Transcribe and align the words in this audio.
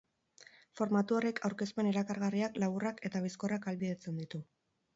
Formatu 0.79 1.17
horrek 1.17 1.41
aurkezpen 1.49 1.89
erakargarriak, 1.91 2.57
laburrak 2.65 3.05
eta 3.11 3.25
bizkorrak 3.29 3.69
ahalbidetzen 3.71 4.21
ditu. 4.23 4.45